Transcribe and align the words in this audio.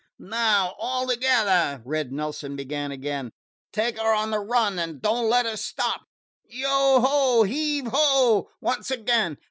"Now 0.17 0.73
all 0.79 1.05
together!" 1.07 1.79
Red 1.85 2.11
Nelson 2.11 2.55
began 2.55 2.91
again. 2.91 3.31
"Take 3.71 3.99
her 3.99 4.15
on 4.15 4.31
the 4.31 4.39
run 4.39 4.79
and 4.79 4.99
don't 4.99 5.29
let 5.29 5.45
her 5.45 5.55
stop! 5.57 6.01
Yo, 6.43 6.67
ho! 7.01 7.43
heave, 7.43 7.85
ho! 7.85 8.49
Once 8.59 8.89
again! 8.89 9.37